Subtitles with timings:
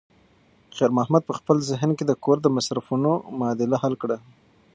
[0.75, 4.17] خیر محمد په خپل ذهن کې د کور د مصرفونو معادله حل کړه.